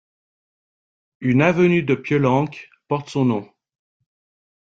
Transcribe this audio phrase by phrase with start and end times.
[1.19, 2.47] Une avenue de Piolenc
[2.87, 3.51] porte son nom.